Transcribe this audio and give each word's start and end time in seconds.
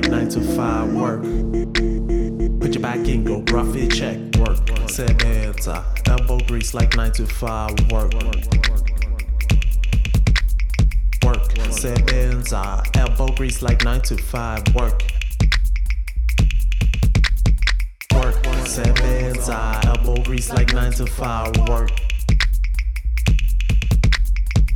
like 0.00 0.10
9 0.10 0.28
to 0.30 0.40
5 0.40 0.94
work. 0.94 1.22
Put 2.60 2.74
your 2.74 2.82
back 2.82 3.06
in, 3.06 3.24
go 3.24 3.42
rough 3.52 3.76
it, 3.76 3.90
check, 3.90 4.16
work. 4.38 4.56
Sebenza, 4.88 5.84
elbow 6.08 6.38
grease 6.46 6.72
like 6.72 6.96
9 6.96 7.12
to 7.12 7.26
5 7.26 7.92
work. 7.92 8.14
Work, 11.22 11.42
sebenza, 11.68 12.96
elbow 12.96 13.28
grease 13.34 13.60
like 13.60 13.84
9 13.84 14.00
to 14.00 14.16
5 14.16 14.74
work. 14.74 15.02
Work, 18.14 18.42
sebenza, 18.64 19.84
elbow 19.84 20.22
grease 20.22 20.50
like 20.50 20.72
9 20.72 20.92
to 20.92 21.06
5 21.06 21.68
work. 21.68 21.90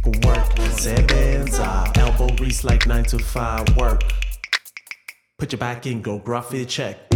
Work, 0.04 0.54
sebenza, 0.76 1.96
elbow 1.96 2.28
grease 2.36 2.62
like 2.62 2.86
9 2.86 3.04
to 3.04 3.18
5 3.18 3.76
work. 3.78 4.02
Put 5.38 5.50
your 5.50 5.58
back 5.58 5.86
in, 5.86 6.00
go 6.00 6.18
gruff 6.18 6.54
it, 6.54 6.68
check. 6.68 7.10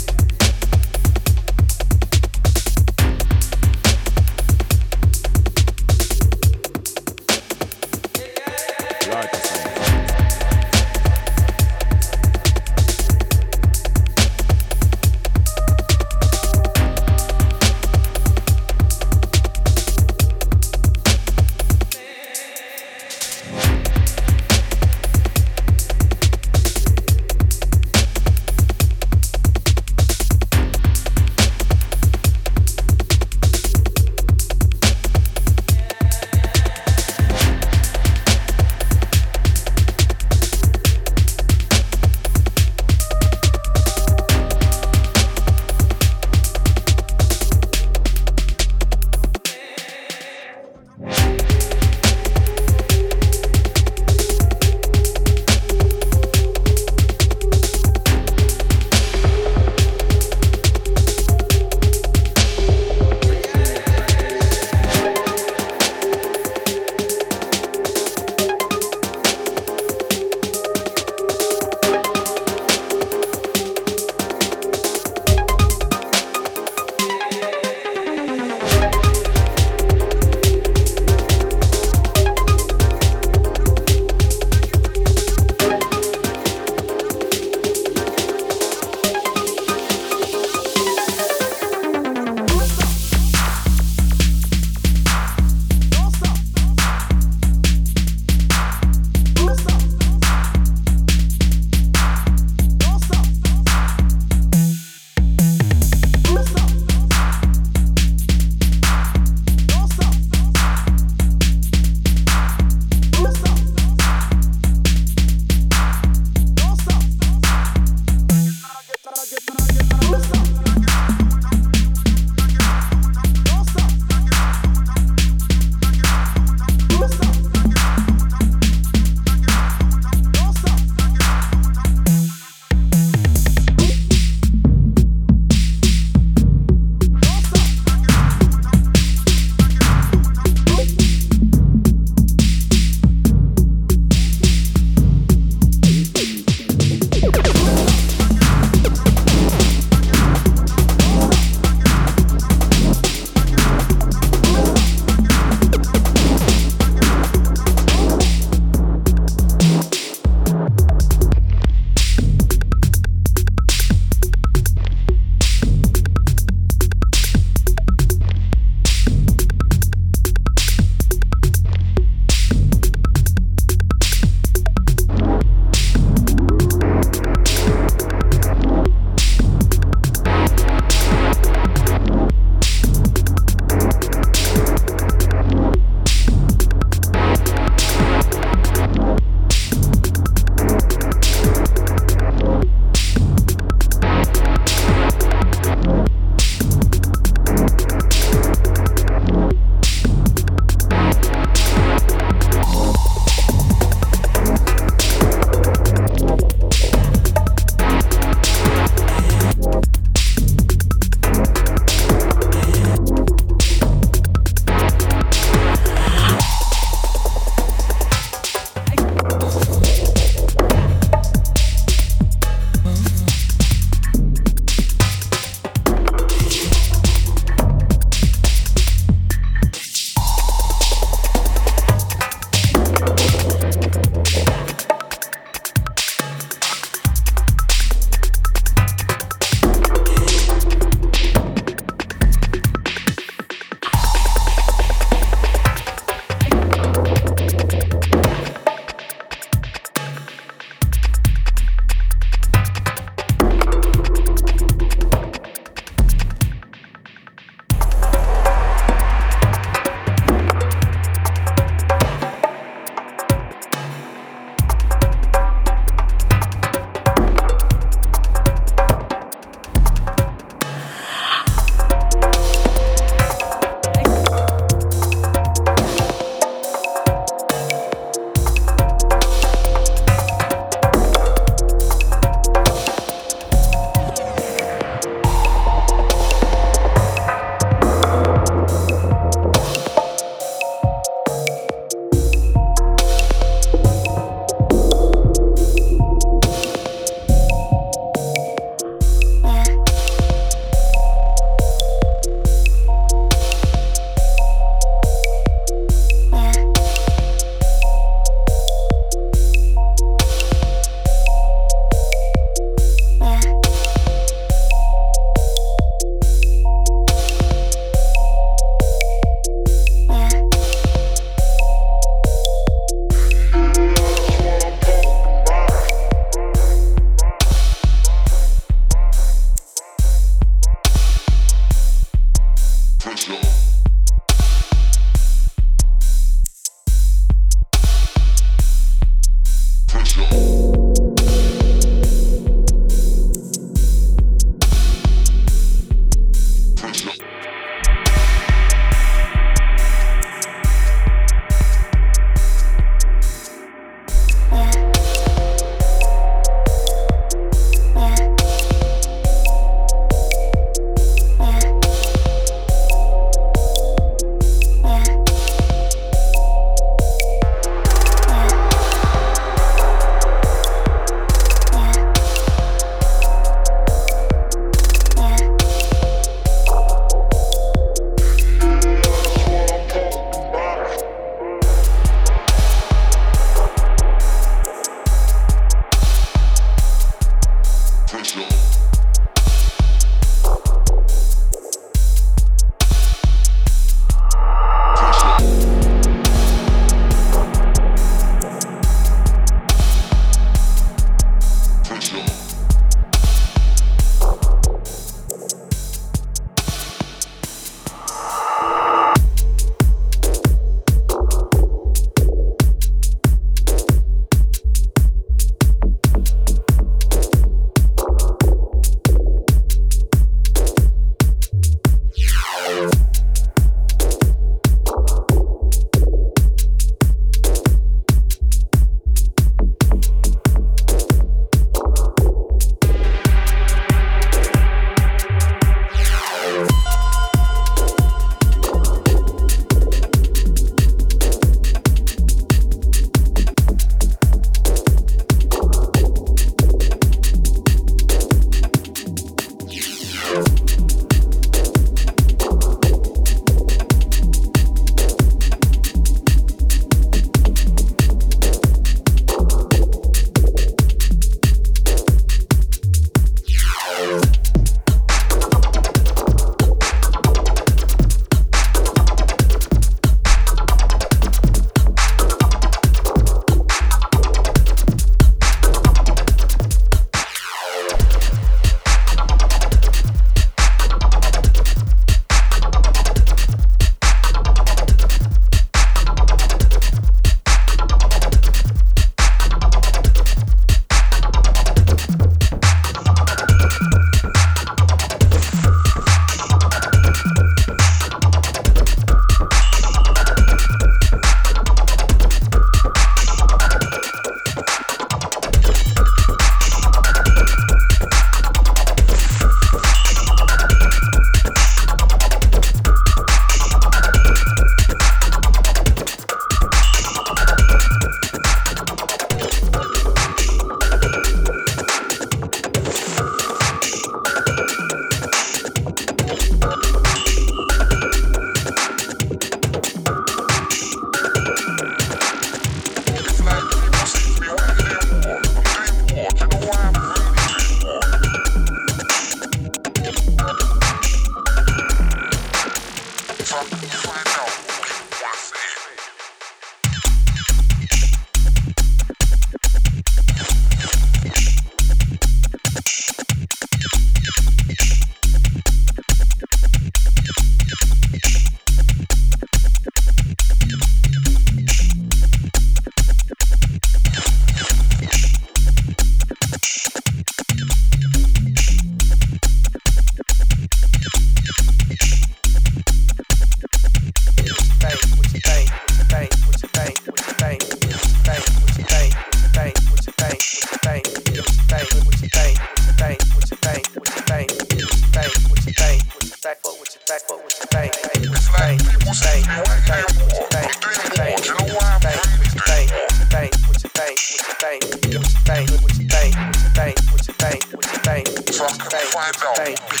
fuck, 598.67 598.93
hey, 598.93 599.75
hey, 599.75 600.00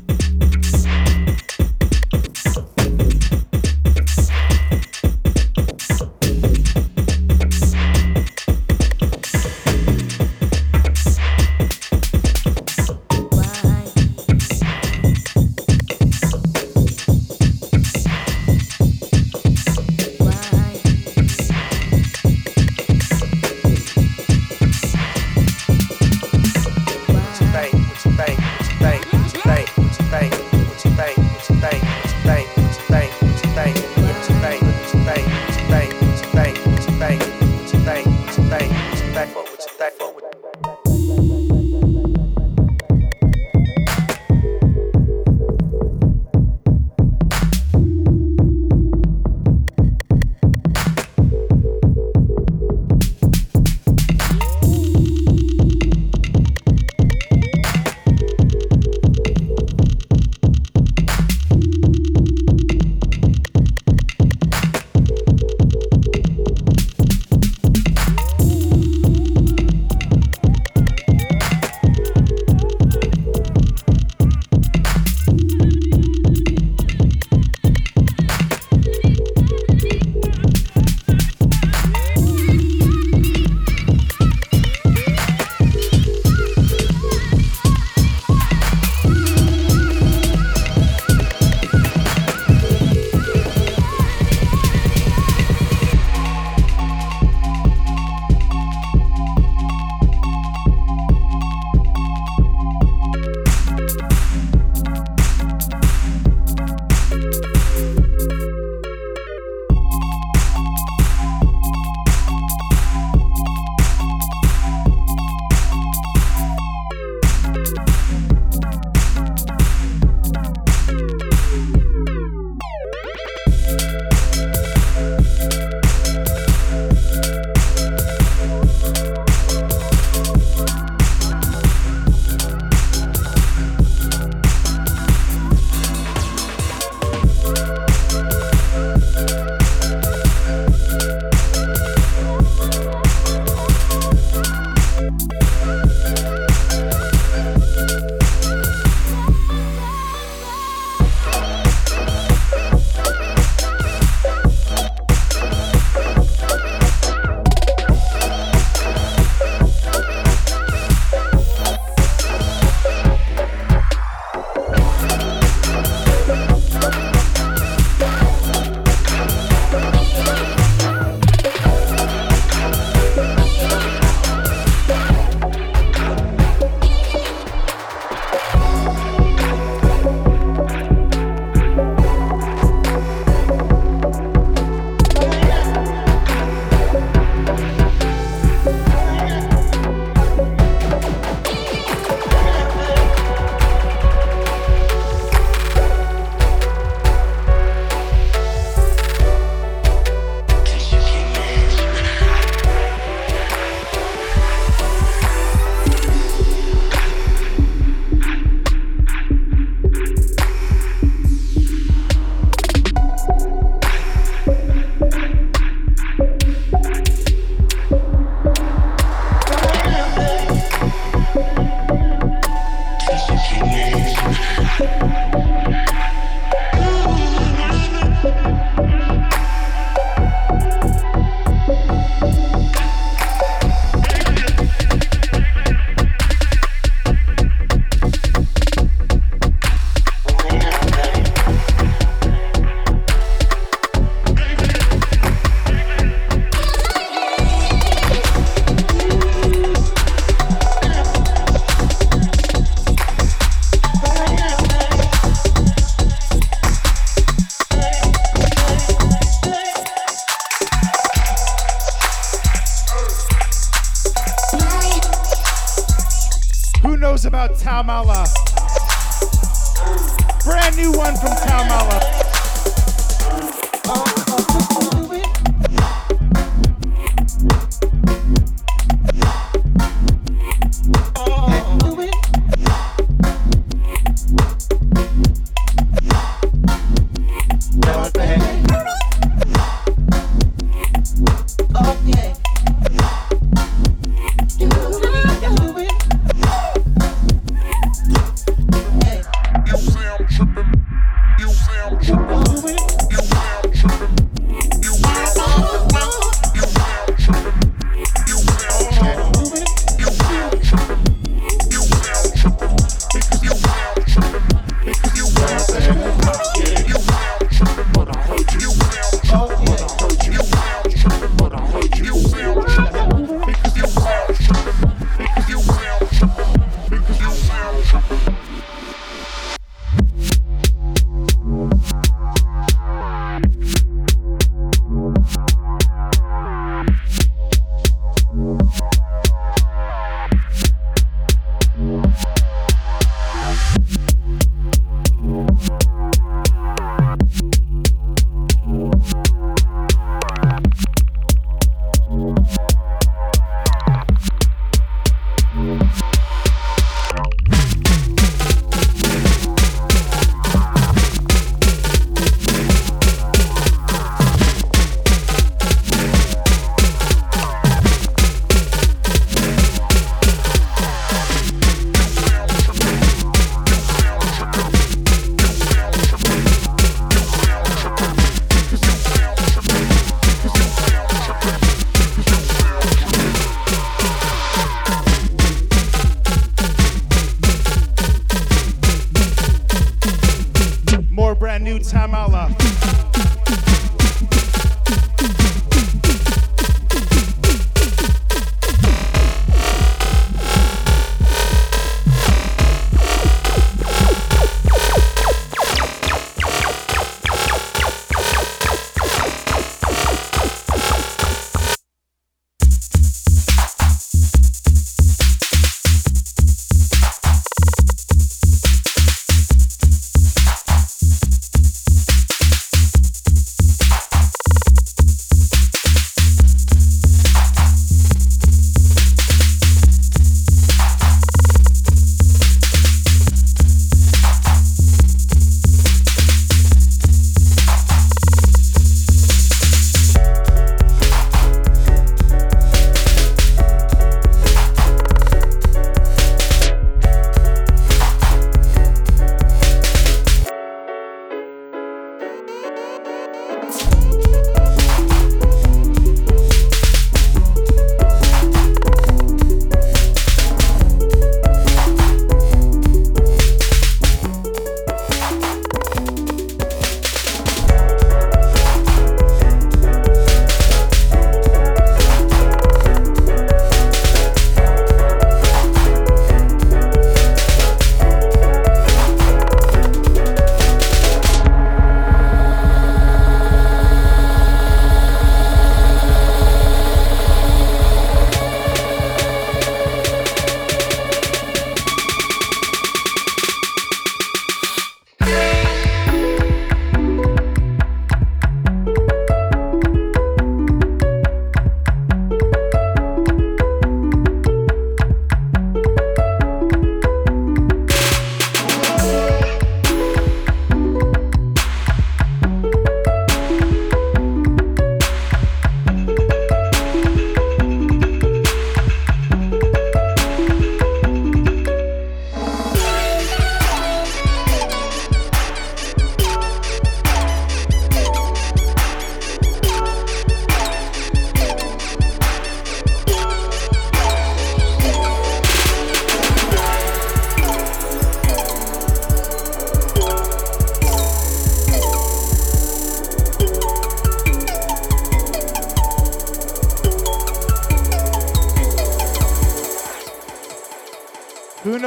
golpe. 288.01 288.60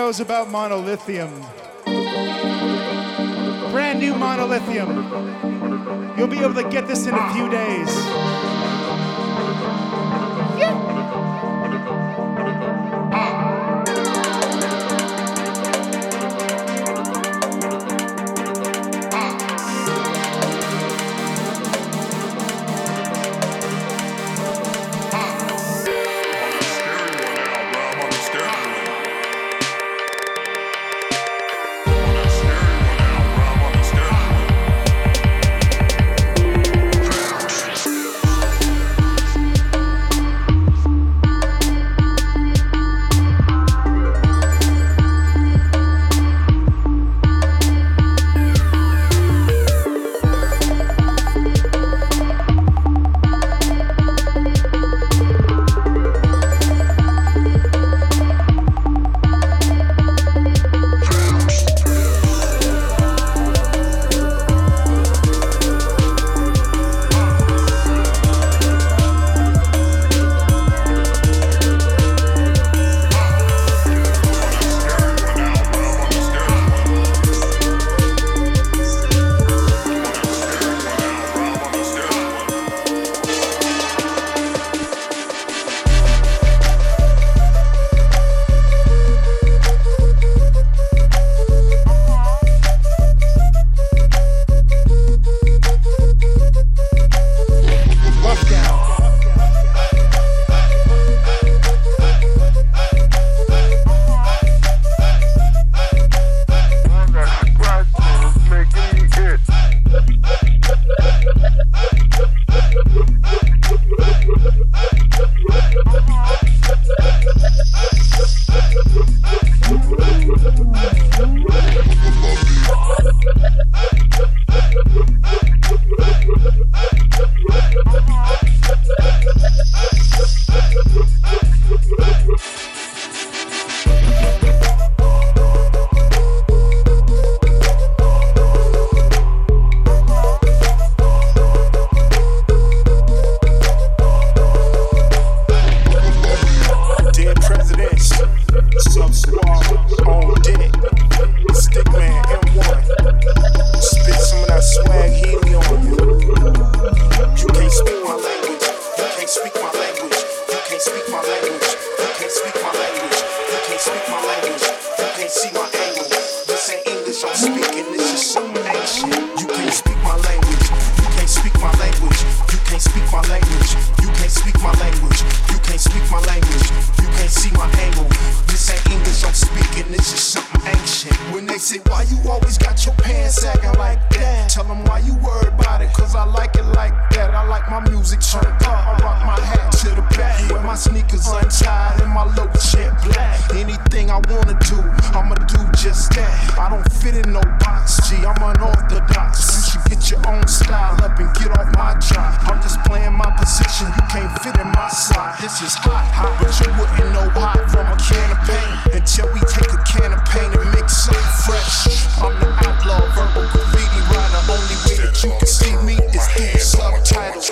Knows 0.05 0.21
about 0.21 0.49
monolithium? 0.49 1.33
Brand 3.73 3.99
new 3.99 4.15
monolithium. 4.15 4.91
You'll 6.19 6.29
be 6.29 6.41
able 6.41 6.63
to 6.63 6.69
get 6.69 6.87
this 6.87 7.07
in 7.07 7.15
a 7.15 7.33
few 7.33 7.49
days. 7.49 8.24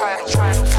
Subtitle. 0.02 0.64
Who 0.64 0.71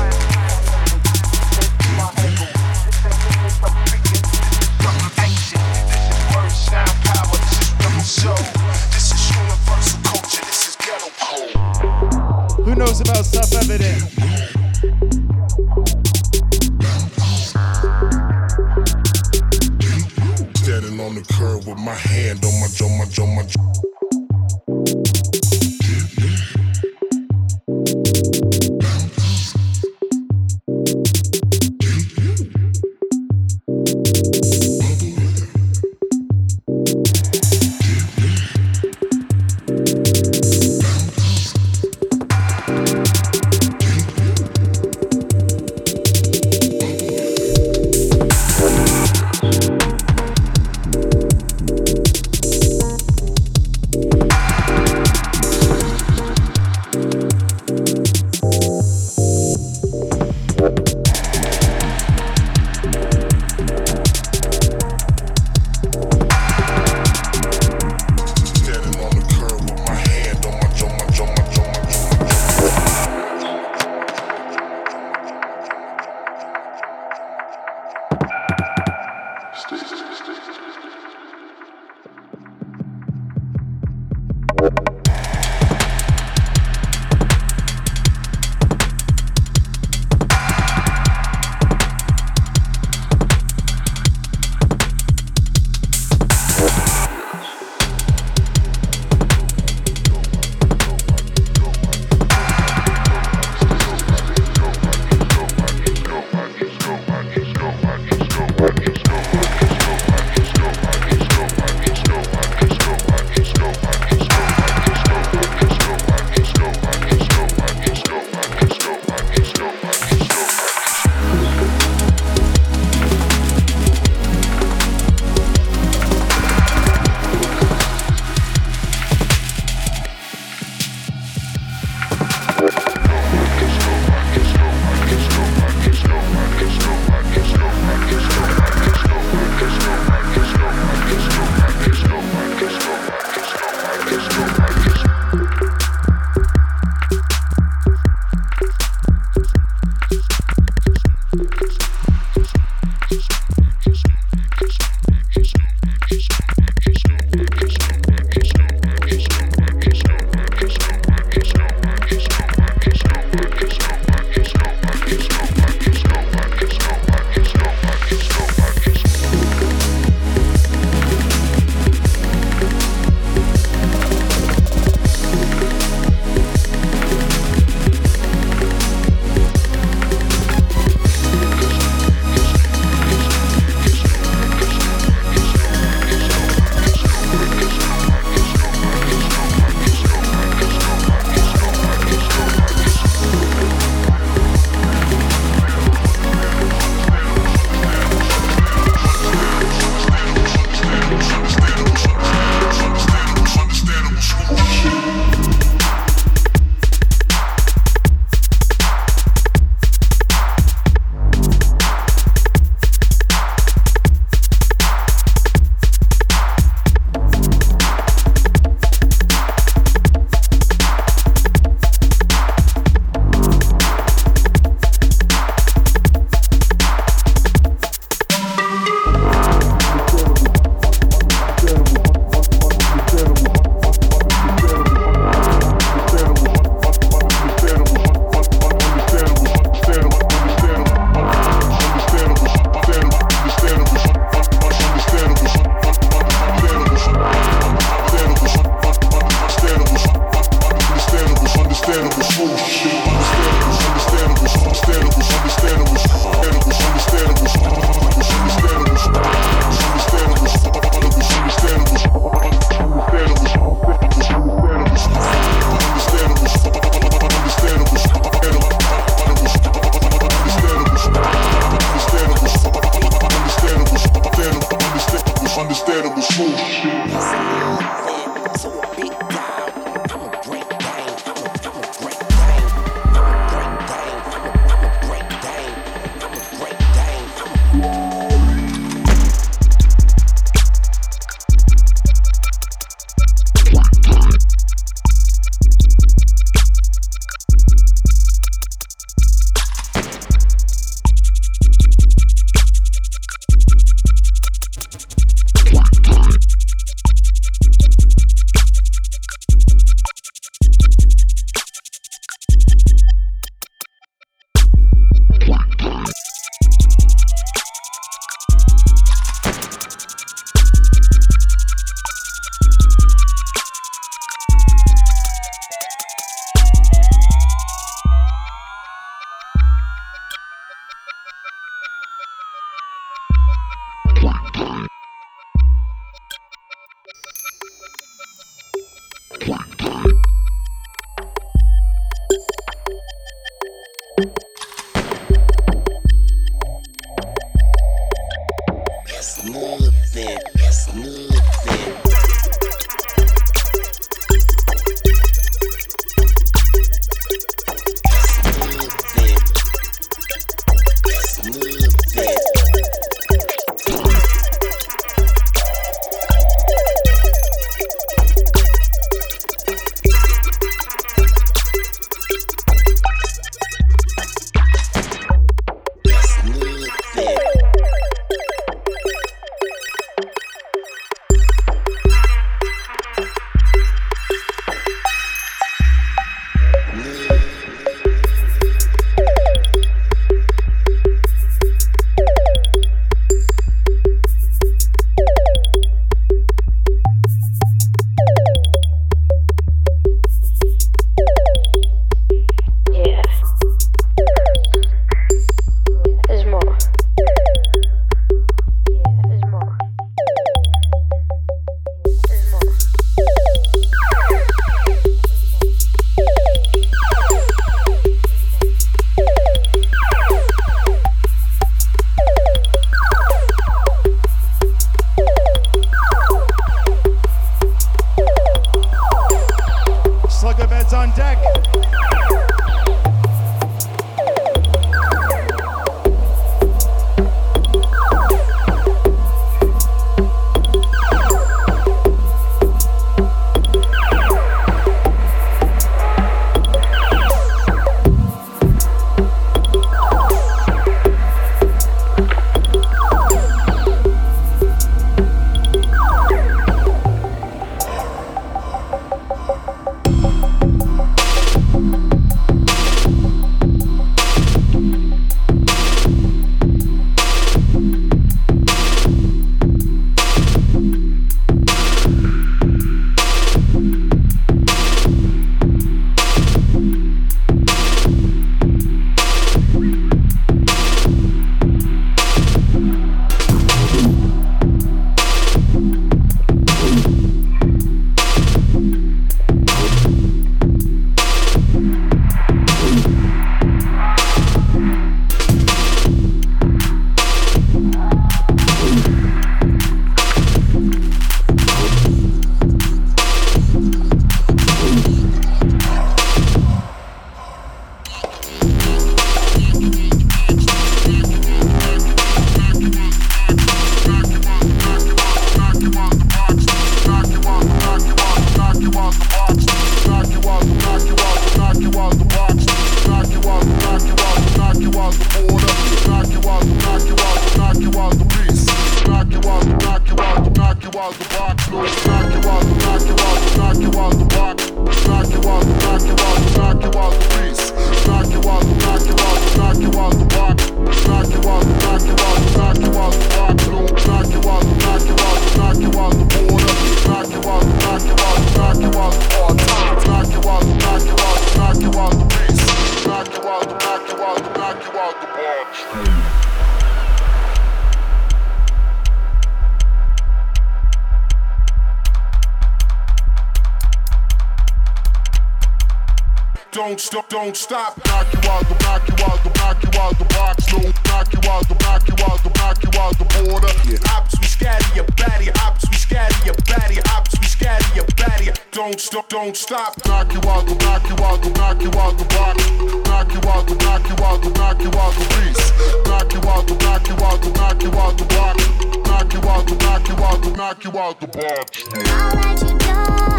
Don't 566.74 566.99
stop, 566.99 567.30
don't 567.30 567.55
stop. 567.55 568.03
Knock 568.07 568.34
you 568.34 568.49
out 568.49 568.65
the, 568.67 568.74
knock 568.82 569.07
you 569.07 569.13
out 569.26 569.43
the, 569.43 569.49
knock 569.59 569.84
you 569.84 570.01
out 570.01 570.17
the 570.17 570.26
box. 570.26 570.74
No, 570.74 570.80
knock 571.05 571.32
you 571.32 571.39
out 571.47 571.67
the, 571.69 571.76
knock 571.86 572.07
you 572.09 572.26
out 572.26 572.41
the, 572.41 572.49
knock 572.49 572.82
you 572.82 572.99
out 572.99 573.13
the 573.13 573.26
border. 573.30 573.69
Ops, 574.09 574.39
we 574.39 574.47
scatter 574.47 574.95
your 574.95 575.05
baddie. 575.13 575.53
Ops, 575.61 575.88
we 575.88 575.95
scatter 575.95 576.45
your 576.45 576.55
baddie. 576.65 576.97
Ops, 577.13 577.38
we 577.39 577.45
scatter 577.45 577.95
your 577.95 578.05
baddie. 578.17 578.57
Don't 578.71 578.99
stop, 578.99 579.30
don't 579.30 579.55
stop. 579.55 580.03
Knock 580.07 580.34
you 580.34 580.41
out 580.49 580.65
the, 580.65 580.74
knock 580.82 581.05
you 581.05 581.24
out 581.24 581.43
the, 581.43 581.49
knock 581.51 581.80
you 581.80 581.91
out 581.93 582.17
the 582.17 582.26
box. 582.34 582.57
Knock 583.05 583.30
you 583.34 583.49
out 583.53 583.67
the, 583.67 583.76
knock 583.76 584.09
you 584.09 584.26
out 584.26 584.41
the, 584.41 584.49
knock 584.57 584.82
you 584.82 584.89
out 584.97 585.13
the 585.13 585.26
beast. 585.30 585.74
Knock 586.09 586.34
you 586.34 586.41
out 586.49 586.65
the, 586.65 586.74
knock 586.82 587.07
you 587.07 587.15
out 587.21 587.41
the, 587.43 587.49
knock 587.53 587.84
you 587.84 587.91
out 587.93 588.17
the 588.17 588.26
box. 588.34 588.65
Knock 589.05 589.32
you 589.32 589.41
out 589.45 589.67
the, 589.67 589.76
knock 589.78 590.07
you 590.09 590.15
out 590.26 590.41
the, 590.41 590.49
knock 590.57 590.84
you 590.84 590.97
out 590.97 591.19
the 591.21 591.28
box. 591.28 591.84
I'll 591.93 592.34
let 592.34 592.61
you 592.65 592.78
talk, 592.80 593.33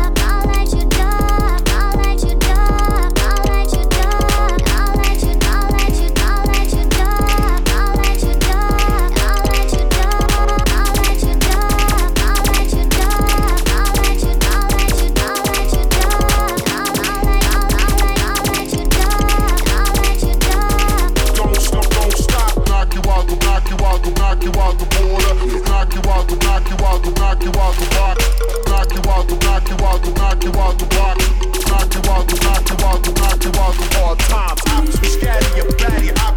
knock 30.45 30.55
you 30.55 30.61
out 30.61 30.79
the 30.79 30.87
box. 30.87 31.25
Knock 31.69 31.95
you 31.95 32.11
out 32.11 32.29
the, 32.29 32.37
knock 32.45 32.69
you 32.69 32.87
out 32.87 33.03
the, 33.03 33.13
knock 33.13 33.45
you 33.45 33.51
out 33.61 33.75
the 33.75 33.87
hard 33.97 34.19
times. 34.19 34.61
Ops, 34.69 35.01
we 35.01 35.09
scatter 35.09 35.57
your 35.57 35.67
baddie. 35.73 36.13
Ops, 36.21 36.34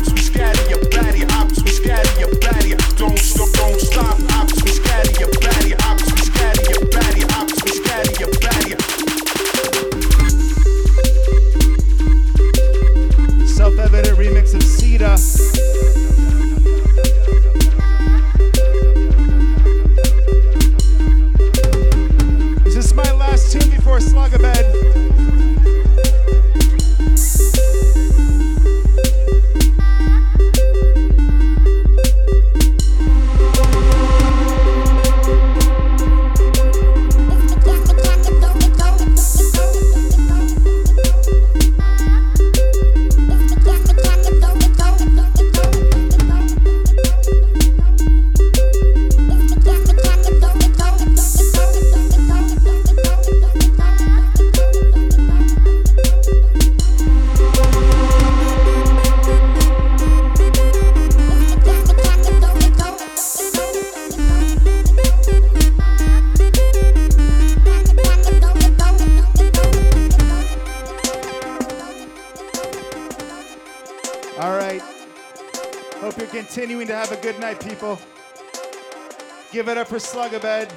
Give 79.58 79.70
it 79.70 79.78
up 79.80 79.88
for 79.88 79.98
Slugabed. 79.98 80.70